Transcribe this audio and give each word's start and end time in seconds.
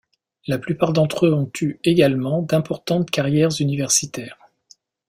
La 0.47 0.57
plupart 0.57 0.93
d'entre 0.93 1.27
eux 1.27 1.31
ont 1.35 1.51
eu 1.61 1.79
également 1.83 2.41
d'importantes 2.41 3.11
carrières 3.11 3.61
universitaires. 3.61 4.39